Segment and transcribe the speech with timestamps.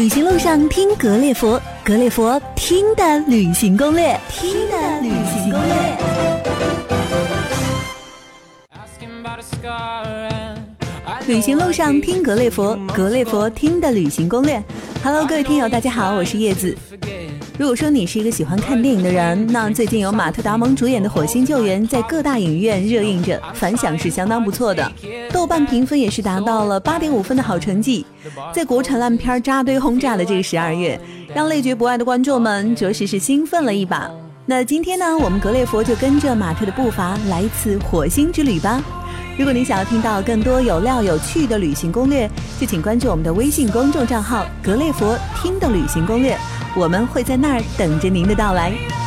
[0.00, 5.76] 旅行路上听格列佛，格列佛听的旅行攻略，听的旅行攻略。
[11.26, 14.64] 旅行路上听格列佛，格列佛听的旅行攻略。
[15.04, 16.74] Hello，各位听友，大家好，我是叶子。
[17.60, 24.90] 如果说你是一个喜欢看电影的人，那最近由马特·达蒙主演的《火星救援》在各大影院热映着，反响是相当不错的，
[25.30, 28.06] 豆瓣评分也是达到了八点五分的好成绩。
[28.50, 30.98] 在国产烂片扎堆轰炸的这个十二月，
[31.34, 34.10] 让累觉不爱的观众们着实是兴奋了一把。
[34.46, 38.82] 那今天呢，我们格列佛就跟着马特的步伐来一次火星之旅吧。
[39.36, 42.26] 如果你想要听到更多有料有趣的旅行攻略，
[42.58, 46.34] 就请关注我们的微信公众账号“格列佛听的旅行攻略”。
[46.76, 48.99] 我们会在那儿等着您的到来。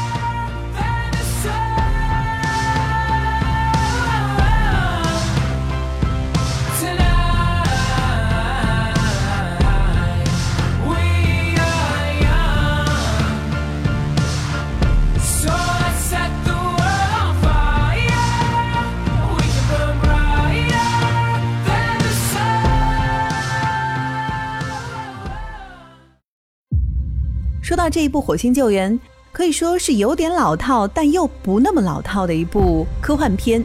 [27.83, 28.93] 说到这一部《火星救援》，
[29.33, 33.61] 可以说是有点老套，但又不那么老套的一部科幻片。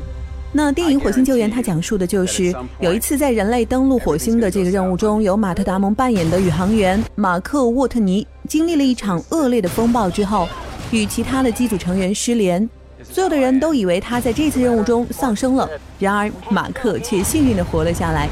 [0.51, 10.49] 那电影《火星救援》它讲述的就是有一次在人类登陆火星的这个任务中，由马特·达蒙扮演的宇航员马克·沃特尼经历了一场恶劣的风暴之后，
[10.91, 12.69] 与其他的机组成员失联，
[13.05, 15.71] 所有的人都以为他在这次任务中丧生了。
[16.01, 18.29] 然而马克却幸运地活了下来，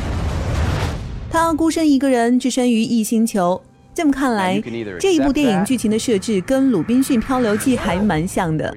[1.31, 3.63] 他孤身一个人置身于异星球。
[3.97, 4.63] 这么看来，
[5.01, 8.77] 这一部电影剧情的设置跟《鲁滨逊漂流记》还蛮像的，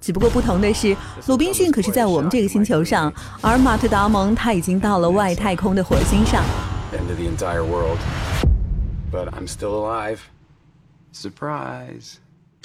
[0.00, 0.86] 只不过不同的是，
[1.26, 3.12] 《鲁滨逊》可是在我们这个星球上，
[3.42, 6.42] 而马特·达蒙他已经到了外太空的火星上。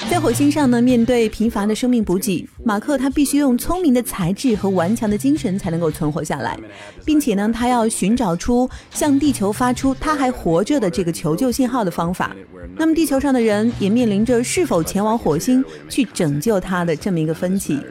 [0.10, 6.60] 在火星上呢，面对贫乏的生命补给，马克他必须用聪明的才智和顽强的精神才能够存活下来，
[7.06, 12.36] 并且呢，他要寻找出向地球发出他还活着的这个求救信号的方法。
[12.76, 17.80] 那么地球上的人也面临着是否前往火星去拯救他的这么一个分歧。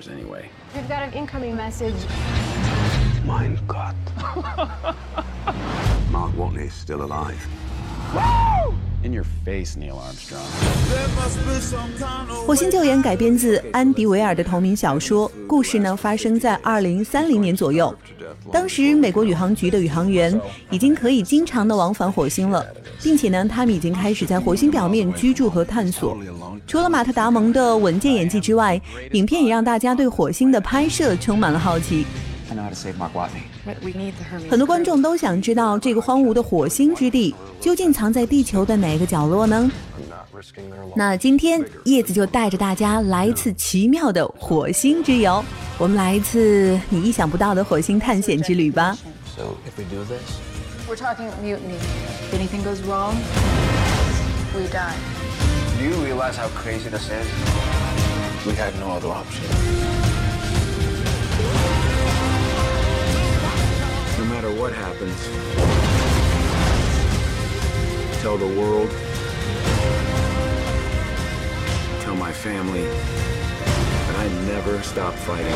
[12.47, 17.95] 火星救援改编自安迪维尔的同名小说，故事呢发生在二零三零年左右。
[18.53, 22.67] 当时美国宇航局的宇航员已经可以经常的往返火星了，
[23.03, 26.19] 并且呢他们已经开始在火星表面居住和探索。
[26.67, 28.79] 除了马特·达蒙的稳健演技之外，
[29.13, 32.05] 影片也让大家对火星的拍摄充满了好奇。
[34.49, 39.71] 很多观众都想知道这个荒芜的火星之地究竟藏在地球的哪个角落呢？
[40.97, 45.45] 那今天叶子就带着大家来一次奇妙的火星之游，
[45.79, 48.97] 我们来一次你意想不到的火星探险之旅吧。
[64.41, 65.27] Matter what happens,
[68.23, 68.89] tell the world,
[72.01, 75.53] tell my family that I never stop fighting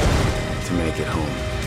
[0.67, 1.64] to make it home.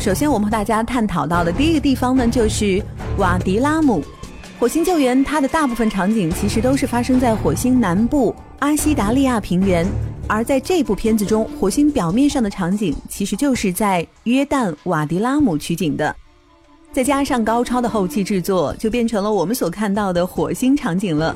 [0.00, 2.82] 首先，我们和大家探讨到的第一个地方呢，就是
[3.18, 4.02] 瓦迪拉姆。
[4.58, 9.86] 火星救援它的大部分场景其实都是发生在火星南部阿西达利亚平原，
[10.26, 16.14] 而在这部片子中，火星表面上的场景其实就是在约旦瓦迪拉姆取景的。
[16.92, 21.34] 再加上高超的后期制作，就变成了我们所看到的火星场景了。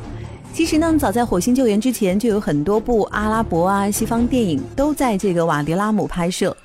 [0.53, 6.56] 其实呢，早在火星救援之前，就有很多部阿拉伯啊西方电影都在这个瓦迪拉姆拍摄。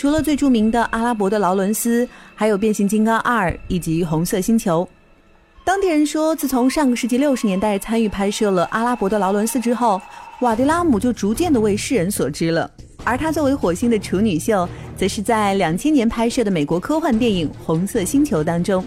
[0.00, 4.88] 除了最著名的阿拉伯的劳伦斯，还有变形金刚二以及红色星球。
[5.62, 10.00] 当地人说，自从上个世纪六十年代参与拍摄了阿拉伯的劳伦斯之后，
[10.40, 12.70] 瓦迪拉姆就逐渐的为世人所知了。
[13.04, 14.66] 而她作为火星的处女秀，
[14.96, 18.82] 则是在两千年拍摄的美国科幻电影《红色星球》当中。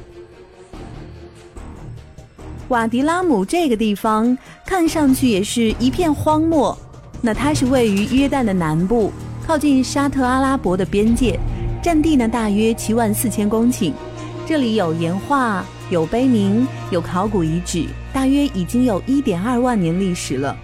[2.70, 6.76] 瓦迪拉姆这个地方看上去也是一片荒漠，
[7.22, 9.12] 那它是位于约旦的南部。
[9.46, 11.38] 靠近沙特阿拉伯的边界，
[11.84, 13.92] 占地呢大约七万四千公顷。
[14.46, 20.56] 这里有岩画、有碑铭、有考古遗址，大约已经有一点二万年历史了。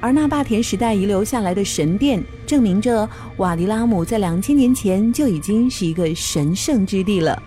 [0.00, 3.08] 而那霸田时代遗留下来的神殿，证明着
[3.38, 7.40] 瓦迪拉姆在两千年前就已经是一个神圣之地了。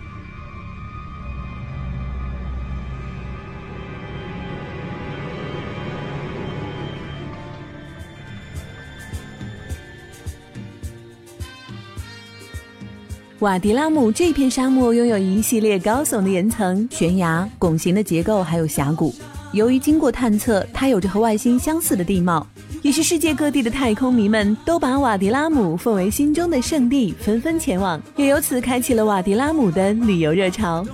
[13.46, 19.14] 瓦迪拉姆这片沙漠拥有一系列高耸的岩层、悬崖、拱形的结构，还有峡谷。
[19.52, 22.44] 由于经过探测，它有着和外星相似的地貌，
[22.82, 30.84] 也是世界各地的太空迷们都把瓦迪拉姆奉为心中的圣地，纷纷前往，也由此开启了瓦迪拉姆的旅游热潮。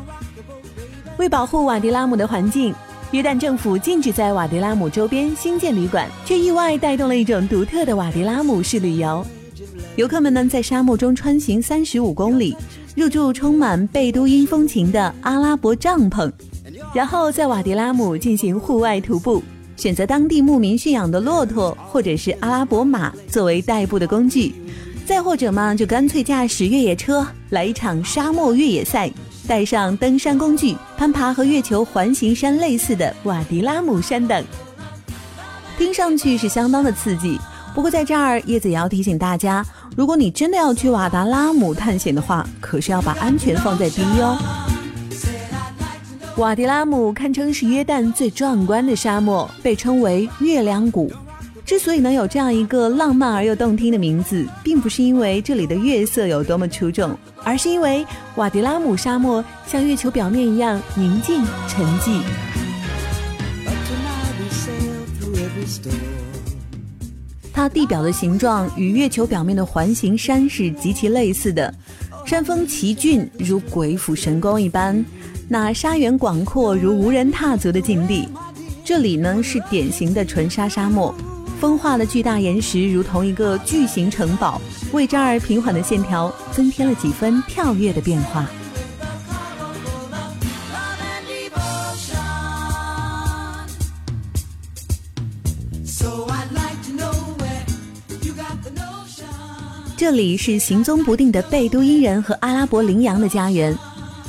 [1.16, 2.74] 为保护瓦迪拉姆的环境，
[3.12, 9.24] 约旦政府禁止在瓦迪拉姆周边新建旅馆，却意外带动了一种独特的瓦迪拉姆式旅游。
[9.96, 12.56] 游客们呢，在沙漠中穿行三十五公里，
[12.96, 16.32] 入住充满贝都因风情的阿拉伯帐篷，
[16.94, 19.42] 然后在瓦迪拉姆进行户外徒步，
[19.76, 24.54] 选择当地牧民驯养的骆驼或者是阿拉伯马作为代步的工具，
[25.04, 29.10] 再或者嘛，就干脆驾驶越野车来一场沙漠越野赛，
[29.46, 34.42] 带上登山工具，攀爬和月球环形山类似的瓦迪拉姆山等，
[35.76, 37.38] 听上去是相当的刺激。
[37.74, 39.64] 不过在这儿，叶子也要提醒大家。
[39.94, 44.38] 如果你真的要去瓦达拉姆探险的话，可是要把安全放在第一哦。
[46.38, 51.12] 瓦迪拉姆堪称是约旦最壮观的沙漠，被称为“月亮谷”。
[51.64, 58.04] 之所以能有这样一个浪漫而又动听的名字，并不是因为这里的月色有多么出众，而是因为
[58.36, 62.22] 瓦迪拉姆沙漠像月球表面一样宁静沉寂。
[67.62, 71.72] 它地表的形状与月球表面的环形山是极其类似的，
[72.26, 75.04] 山峰奇峻如鬼斧神工一般，
[75.46, 78.28] 那沙原广阔如无人踏足的境地。
[78.84, 81.14] 这里呢是典型的纯沙沙漠，
[81.60, 84.60] 风化的巨大岩石如同一个巨型城堡，
[84.90, 88.44] 为这儿平缓的线条增添了几分跳跃的变化。
[100.02, 103.72] 这里是行踪不定的贝都因人和阿拉伯羚羊的家园。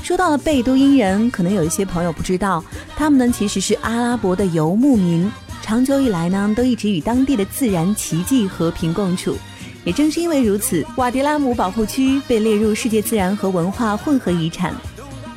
[0.04, 2.64] 说到了贝都因人，可能有一些朋友不知道，
[2.96, 5.32] 他们呢其实是阿拉伯的游牧民，
[5.64, 9.36] 长久以来呢都一直与当地的自然奇迹和平共处。
[9.84, 14.76] 也正是因为如此，瓦迪拉姆保护区被列入世界自然和文化混合遗产。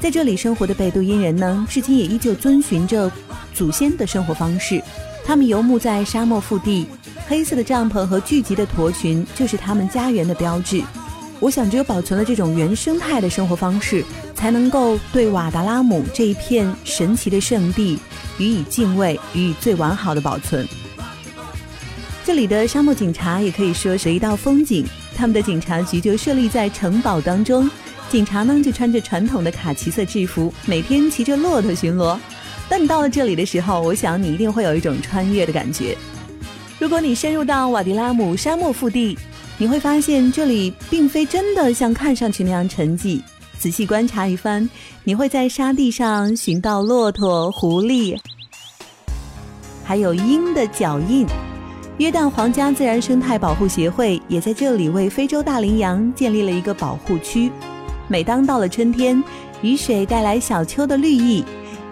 [0.00, 3.10] 在这里生活的贝都因人呢，至今也依旧遵循着
[3.54, 4.82] 祖先的生活方式，
[5.26, 6.86] 他们游牧在沙漠腹地。
[7.26, 10.80] 黑色的帐篷和聚集的驼群就是他们家园的标志。
[11.40, 14.04] 我想，只有保存了这种原生态的生活方式，
[14.36, 17.98] 才能够对瓦达拉姆这一片神奇的圣地
[18.38, 20.66] 予以敬畏，予以最完好的保存。
[22.24, 24.86] 这里的沙漠警察也可以说是一道风景。
[25.16, 27.68] 他们的警察局就设立在城堡当中，
[28.08, 32.16] 警察呢就穿着传统的卡其色制服，每天骑着骆驼巡逻。
[32.68, 35.96] 当你到了这里的时候，我想你一定会有一种穿越的感觉。
[36.78, 39.16] 如果你深入到瓦迪拉姆沙漠腹地，
[39.56, 43.20] 你会发现这里并非真的像看上去那样沉寂。
[43.58, 44.68] 仔细观察一番，
[45.04, 48.18] 你会在沙地上寻到骆驼、狐狸，
[49.82, 51.26] 还有鹰的脚印。
[51.96, 57.50] 约旦皇家自然生态保护协会也在这里为非洲大羚羊建立了一个保护区。
[58.06, 59.24] 每当到了春天，
[59.62, 61.42] 雨水带来小丘的绿意，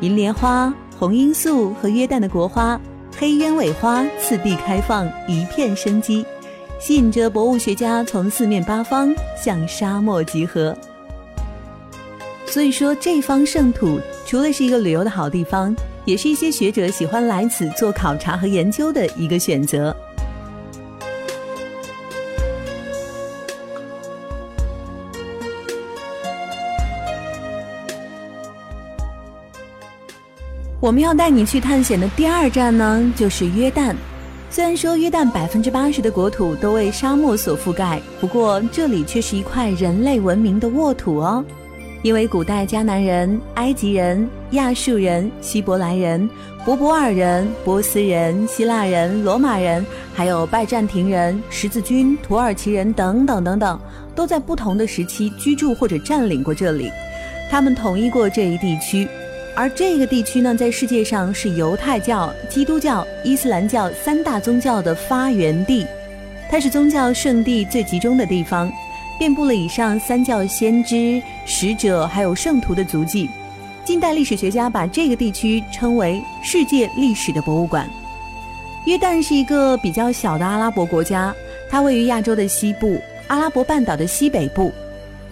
[0.01, 2.81] 银莲花、红罂粟和约旦的国花。
[3.17, 6.27] 黑鸢尾花次第开放，一片生机，
[6.81, 10.77] 吸引着博物学家从四面八方向沙漠集合。
[12.45, 15.75] 所以说，这方圣土除了是一个旅游的好地方，
[16.05, 19.97] 也是一些学者喜欢来此做考察和研究的一个选择。
[30.85, 33.95] 我们要带你去探险的第二站呢，就是约旦。
[34.51, 41.43] 虽然说约旦百分之八十的国土都为沙漠所覆盖，不过这里却是一块人类文明的沃土哦。
[42.03, 46.29] 因为古代迦南人、埃及人、亚述人、希伯来人、
[46.67, 53.81] 博博尔人、波斯人、希腊人、罗马人，还有拜占庭人、十字军、土耳其人等等等等，
[54.15, 56.91] 都在不同的时期居住或者占领过这里。
[57.51, 59.09] 他们统一过这一地区。
[59.57, 65.87] 而这个地区呢，在世界上是犹太教、基督教、伊斯兰教三大宗教的发源地。
[66.51, 68.71] 它是宗教圣地最集中的地方，
[69.17, 73.31] 遍布了以上三教先知、使者还有圣徒的足迹。
[73.85, 77.89] 近代历史学家把这个地区称为世界历史的博物馆。
[78.87, 81.33] 约旦是一个比较小的阿拉伯国家，
[81.71, 84.73] 它位于亚洲的西部，阿拉伯半岛的西北部。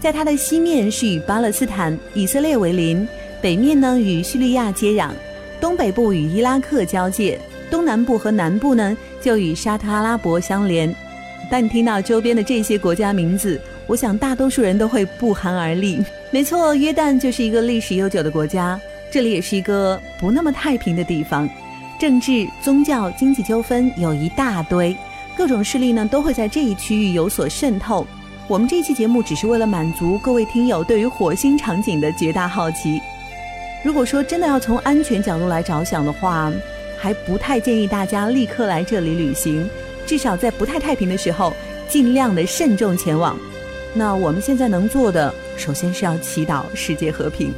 [0.00, 3.06] 在它的西面是与巴勒斯坦、以色列为邻，
[3.42, 5.10] 北面呢与叙利亚接壤，
[5.60, 10.94] 东北部与伊拉克交界，东南部和南部呢就与沙特阿拉伯相连。
[11.50, 15.98] 但听到周边的这些国家名字，我想大多数人都会不寒而栗。
[16.30, 18.80] 没错，约旦就是一个历史悠久的国家，
[19.10, 21.50] 这里也是一个不那么太平的地方，
[21.98, 24.96] 政治、宗教、经济纠纷有一大堆，
[25.36, 28.06] 各种势力呢都会在这一区域有所渗透。
[28.48, 33.00] 我们这期节目只是为了满足各位听友对于火星场景的绝大好奇。
[33.84, 36.52] 如果说真的要从安全角度来着想的话，
[36.96, 39.68] 还不太建议大家立刻来这里旅行，
[40.06, 41.52] 至少在不太太平的时候，
[41.88, 43.36] 尽量的慎重前往。
[43.92, 47.52] 那我们现在能做的，首先是要祈祷世界和平。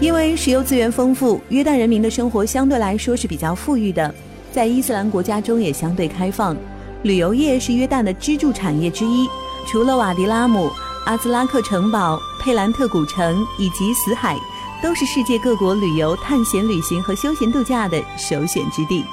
[0.00, 4.14] 因为石油资源丰富，约旦人民的生活相对来说是比较富裕的，
[4.50, 6.56] 在伊斯兰国家中也相对开放。
[7.02, 9.26] 旅游业是约旦的支柱产业之一，
[9.70, 10.70] 除了瓦迪拉姆、
[11.06, 14.34] 阿兹拉克城堡、佩兰特古城以及死海，
[14.82, 19.04] 都是世界各国旅游、探险旅行和休闲度假的首选之地。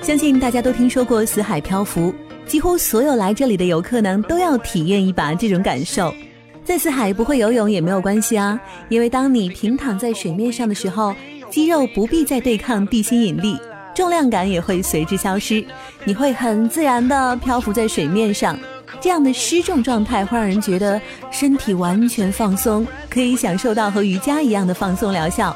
[0.00, 2.14] 相信大家都听说过死海漂浮，
[2.46, 6.14] 几乎所有来这里的游客呢，都要体验一把这种感受。
[6.62, 11.12] 在死海不会游泳也没有关系啊，因为当你平躺在水面上的时候，
[11.50, 13.58] 肌肉不必再对抗地心引力，
[13.94, 15.64] 重量感也会随之消失，
[16.04, 18.58] 你会很自然的漂浮在水面上。
[19.00, 25.54] 这样的失重状态会让人觉得身体完全放松，可以享受到和瑜伽一样的放松疗效。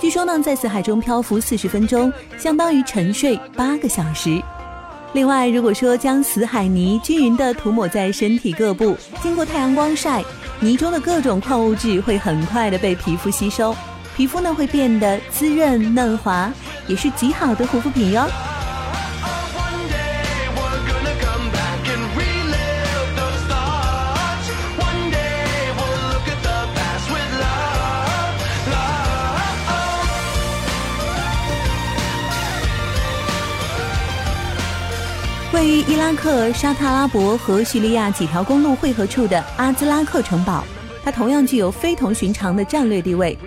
[0.00, 4.40] 据说呢，在死海中漂浮四十分钟，相当于沉睡八个小时。
[5.12, 10.24] 另外，如果说将死海泥均匀地涂抹在身体各部，经过太阳光晒。
[10.58, 13.76] 泥中的各种矿物质会很快的被皮肤吸收，
[14.16, 16.50] 皮肤呢会变得滋润嫩滑，
[16.86, 18.26] 也是极好的护肤品哟。
[35.52, 40.64] 位于伊拉克、沙特阿拉伯和叙利亚几条公路汇合处的阿兹拉克城堡，
[41.04, 43.38] 它同样具有非同寻常的战略地位。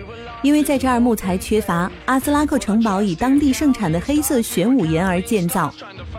[0.42, 5.72] 因为在这儿木材缺乏，阿斯拉克城堡以当地盛产的黑色玄武岩而建造，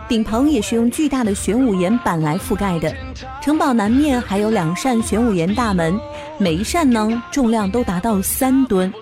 [0.08, 2.94] 顶棚也是用巨大的玄武岩板来覆盖的。
[3.42, 6.00] 城堡南面还有两扇玄武岩大门，
[6.38, 8.94] 每一扇呢重量都达到三吨。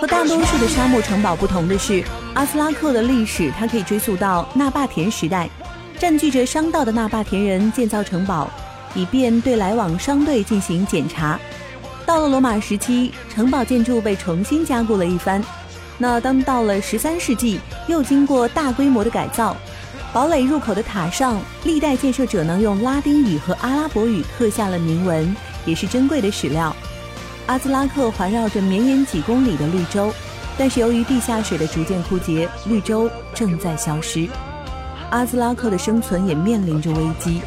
[0.00, 2.02] 和大多数的沙漠城堡不同的是，
[2.34, 5.50] 阿斯拉克的历史它可以追溯到纳巴田时代，
[5.98, 8.50] 占据着商道的纳巴田人建造城堡，
[8.94, 11.38] 以便对来往商队进行检查。
[12.06, 15.42] 到了罗马时期，城堡建筑被重新加固了一番。
[15.98, 17.58] 那当到了十三世纪，
[17.88, 19.56] 又经过大规模的改造，
[20.12, 25.34] 堡垒入口的塔上，历代建设者呢用拉丁语和阿拉伯语刻下了铭文，
[25.64, 26.74] 也是珍贵的史料。
[27.46, 30.12] 阿兹拉克环绕着绵延几公里的绿洲，
[30.56, 34.28] 但是由于地下水的逐渐枯竭，绿洲正在消失，
[35.10, 37.42] 阿兹拉克的生存也面临着危机。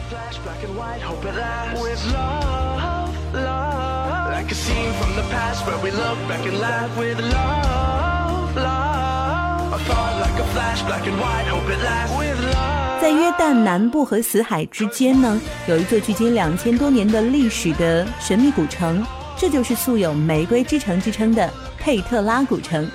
[13.01, 19.05] 在约旦南部和死海之间呢，有一座距今两千多年的历史的神秘古城。
[19.37, 22.85] 这就是素有“玫瑰之城”之称的佩特拉古城。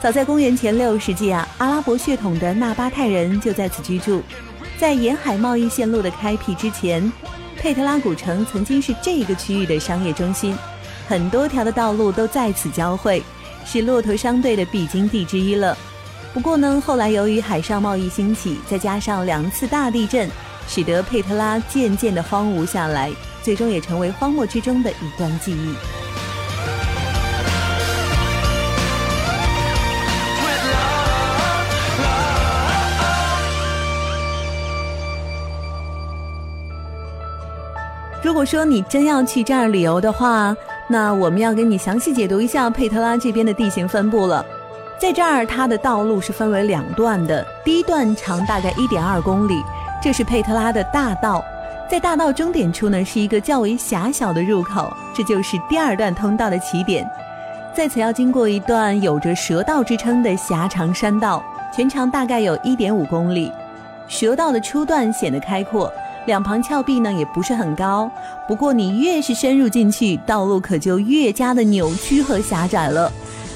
[0.00, 4.20] 早在公元前六世纪啊，阿拉伯血统的纳巴泰人就在此居住。
[4.76, 7.12] 在沿海贸易线路的开辟之前，
[7.56, 10.58] 佩特拉古城曾经是这个区域的商业中心，
[11.08, 13.22] 很多条的道路都在此交汇，
[13.64, 15.76] 是骆驼商队的必经地之一了。
[16.34, 20.28] 不过呢，后来由于海上贸易兴起，再加上两次大地震，
[20.68, 23.10] 使得佩特拉渐渐的荒芜下来。
[23.42, 25.74] 最终也成为荒漠之中的一段记忆。
[38.24, 40.56] 如果说你真要去这儿旅游的话，
[40.88, 44.44] 那我们要给你详细解读一下佩特拉这边的地形分布了。
[44.98, 49.62] 在这儿，它的道路是分为两段的，第一段长大概一点二公里，
[50.02, 51.44] 这是佩特拉的大道。
[51.90, 57.08] 在大道终点处呢，是一个较为狭小的入口，这就是第二段通道的起点。
[57.74, 63.52] 在此要经过一段有着蛇道之称的狭长山道，全长大概有一点五公里。
[64.08, 65.92] 蛇道的初段显得开阔，
[66.26, 68.10] 两旁峭壁呢也不是很高。
[68.46, 73.10] 不过你越是深入进去，道路可就越加的扭曲和狭窄了。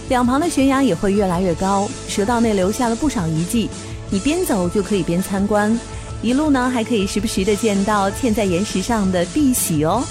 [0.08, 3.68] 两旁的悬崖也会越来越高，蛇道内留下了不少遗迹，
[4.08, 5.78] 你边走就可以边参观。
[6.22, 10.02] 一路呢，还可以时不时的见到嵌在岩石上的碧玺哦。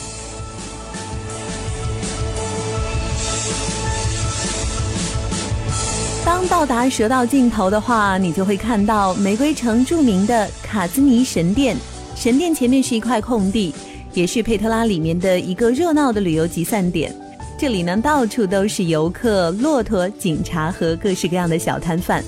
[6.26, 11.76] 当到达蛇道尽头的话，你就会看到玫瑰城著名的卡兹尼神殿。
[12.20, 13.74] 神殿前面是一块空地，
[14.14, 17.16] 也是佩特拉里面的一个热闹的旅游集散点。
[17.58, 22.22] 这里呢，到处都是游客、骆驼、警察和各式各样的小摊贩。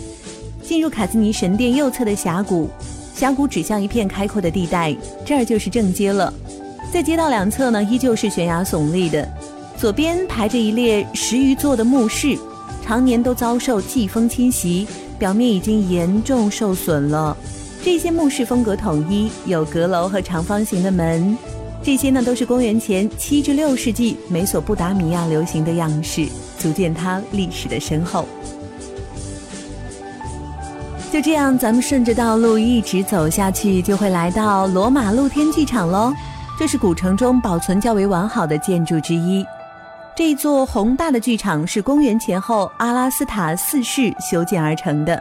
[0.63, 2.69] 进入卡兹尼神殿右侧的峡谷。
[3.13, 4.95] 峡谷指向一片开阔的地带，
[5.25, 6.33] 这儿就是正街了。
[6.89, 9.27] 在街道两侧呢，依旧是悬崖耸立的。
[9.77, 12.37] 左边排着一列十余座的墓室，
[12.81, 14.87] 常年都遭受季风侵袭，
[15.19, 17.35] 表面已经严重受损了。
[17.83, 21.35] 这些墓室风格统一，有阁楼和长方形的门。
[21.81, 26.27] 这些呢，都是公元前七至六世纪美索不达米亚流行的样式，
[26.59, 28.27] 足见它历史的深厚。
[31.11, 36.13] 就这样，咱们顺着道路一直走下去，就会来到罗马露天剧场喽。
[36.59, 39.43] 这是古城中保存较为完好的建筑之一。
[40.15, 45.19] 这座宏大的剧场是公元前后阿拉斯塔四世修建而成的。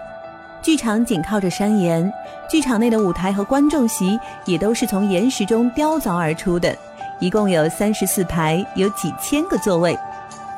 [0.63, 2.13] 剧场紧靠着山岩，
[2.51, 6.77] 剧场内的舞台和观众席也都是从岩石中雕凿而出的。
[7.19, 9.99] 一共有三十四排，有几千个座位，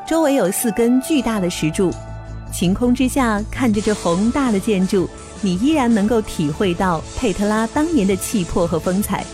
[0.07, 1.93] 周围有四根巨大的石柱。
[2.53, 5.09] 晴空之下，看着这宏大的建筑。
[5.45, 9.25] 你依然能够体会到佩特拉当年的气魄和风采。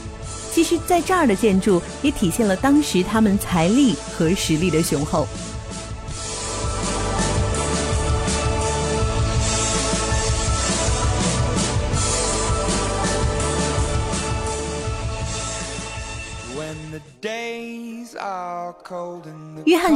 [0.51, 5.27] 其实，在这儿的建筑也体现了当时他们财力和实力的雄厚。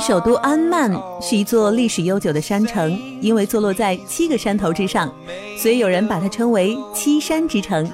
[0.01, 5.13] 首都安曼是一座历史悠久的山城，因为坐落在七个山头之上，
[5.57, 7.89] 所以有人把它称为“七山之城”。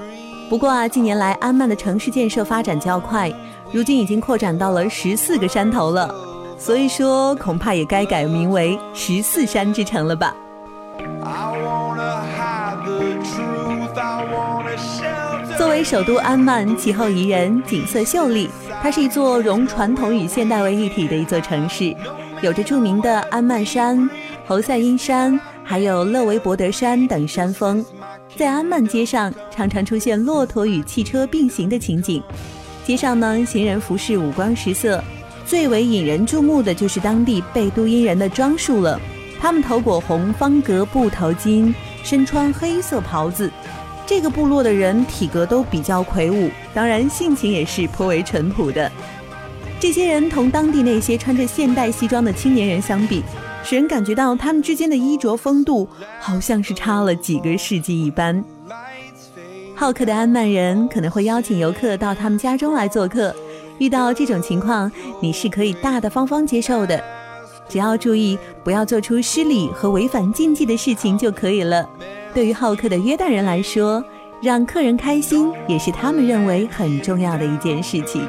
[0.48, 3.30] 不过啊，近年来安曼的城市建设发展较快，
[3.72, 6.12] 如今已经扩展到了十四个山头了，
[6.58, 10.34] 所以说恐怕也该改名为“十四山之城”了吧。
[15.58, 18.48] 作为首都安曼，气候宜人，景色秀丽。
[18.80, 21.94] 它是一座融传统与现代为一体的一座城市，
[22.40, 24.08] 有着著名的安曼山、
[24.46, 27.84] 侯赛因山，还有勒维伯德山等山峰。
[28.36, 32.22] 在安曼街上，常常出现骆驼与汽车并行的情景。
[32.84, 35.02] 街上呢，行人服饰五光十色，
[35.44, 38.98] 最为引人注目的就是当地贝都因人的装束了。
[39.40, 43.50] 他们头裹红方格布头巾，身穿黑色袍子。
[44.08, 48.90] 这个部落的人体格都比较魁梧，当然性情也是颇为淳朴的。
[49.78, 53.22] 这些人同当地那些穿着现代西装的青年人相比，
[53.62, 55.86] 使人感觉到他们之间的衣着风度
[56.18, 58.42] 好像是差了几个世纪一般。
[59.76, 63.36] 好客的安曼人可能会邀请游客到他们家中来做客，
[63.76, 64.90] 遇到这种情况，
[65.20, 66.98] 你是可以大大方方接受的，
[67.68, 71.86] 只要注意不要做出失礼和违反禁忌的事情就可以了。
[72.38, 74.00] 对于好客的约旦人来说，
[74.40, 78.22] 让客人开心也是他们认为很重要的一件事情。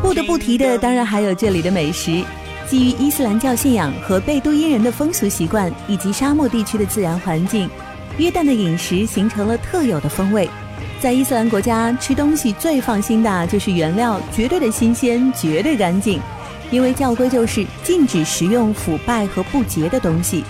[0.00, 2.24] 不得不提的，当然还有这里的美食。
[2.72, 7.68] 基于伊斯兰教信仰和贝都因人的风俗习惯，以及沙漠地区的自然环境，
[8.16, 10.48] 约旦的饮食形成了特有的风味。
[10.98, 16.18] 在伊斯兰国家吃东西最放心的就是原料绝对的新鲜、绝对干净，
[16.70, 20.42] 因为教规就是禁止食用腐败和不洁的东西。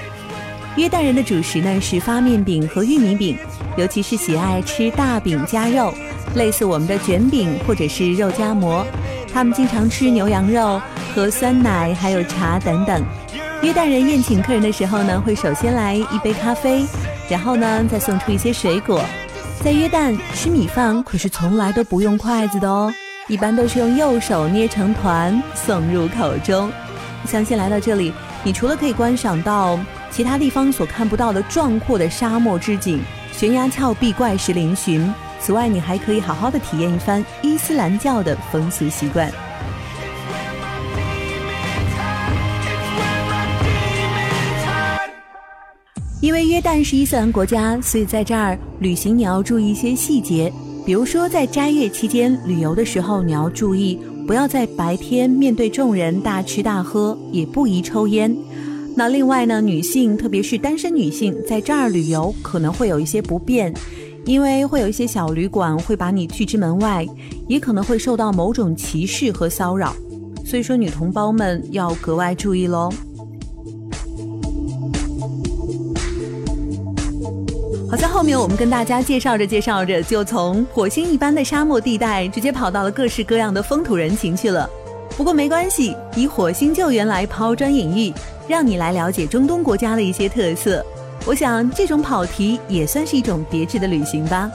[0.76, 3.36] 约旦人的主食呢是发面饼和玉米饼，
[3.76, 5.92] 尤其是喜爱吃大饼加肉，
[6.36, 8.86] 类似我们的卷饼或者是肉夹馍。
[9.34, 10.80] 他们经常吃牛羊肉。
[11.14, 13.02] 喝酸奶，还有茶等等。
[13.62, 16.84] 约旦人宴请客人的时候呢，会首先来一杯咖啡，
[17.28, 19.04] 然后呢再送出一些水果。
[19.62, 22.92] 在约旦吃米饭可是从来都不用筷子的哦，
[23.28, 26.70] 一般都是用右手捏成团送入口中。
[27.26, 29.78] 相信来到这里，你除了可以观赏到
[30.10, 33.00] 其他地方所看不到的壮阔的沙漠之景，
[33.32, 39.30] 悬崖峭壁怪石嶙峋，此外，你还可以好好的体验一番伊斯兰教的风俗习惯。
[46.22, 50.52] 因为约旦是伊斯兰国家，所以在这儿旅行你要注意一些细节，
[50.86, 58.34] 比如说在斋月期间旅游的时候，你要注意不要在白天面对众人大吃大喝，也不宜抽烟。
[58.94, 63.74] 那另外呢，女性特别是单身女性在这儿旅游可能会有一些不便，
[64.24, 67.04] 因为会有一些小旅馆会把你拒之门外，
[67.48, 69.92] 也可能会受到某种歧视和骚扰，
[70.44, 72.92] 所以说女同胞们要格外注意喽。
[77.92, 84.66] 好在后面我们跟大家介绍着介绍着，就从火星一般的沙漠地带，直接跑到了各式各样的风土人情去了。
[85.14, 88.10] 不过没关系，以火星救援来抛砖引玉，
[88.48, 90.82] 让你来了解中东国家的一些特色。
[91.26, 94.50] 我想这种跑题也算是一种别致的旅行吧。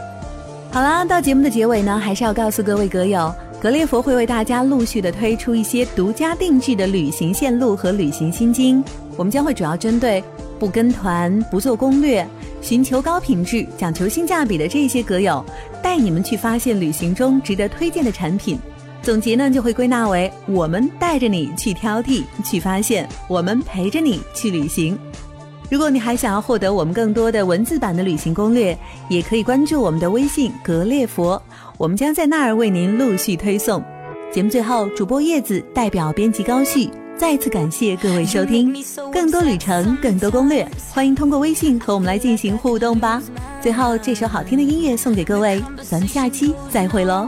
[0.71, 8.83] 好啦，到节目的结尾呢，还是要告诉各位阁友，格列佛会为大家陆续的推出一些独家定制的旅行线路和旅行心经。
[9.15, 10.23] 我们将会主要针对
[10.59, 12.27] 不跟团、不做攻略。
[12.61, 15.43] 寻求高品质、讲求性价比的这些格友，
[15.81, 18.59] 带你们去发现旅行中值得推荐的产品。
[19.01, 24.97] 总结呢，就会归纳为：我们带着你去挑剔、去发现，我们陪着你去旅行。
[25.69, 28.77] 如果你还想要获得我们更多的文字版的旅行攻略，
[29.09, 31.41] 也可以关注我们的微信“格列佛”，
[31.77, 33.81] 我们将在那儿为您陆续推送。
[34.31, 36.89] 节目最后，主播叶子代表编辑高旭。
[37.17, 38.71] 再次感谢各位收听，
[39.11, 43.21] 更多旅程，更多攻略，欢迎通过微信和我们来进行互动吧。
[43.59, 47.27] 最后，这首好听的音乐送给各位，咱们下期再会喽。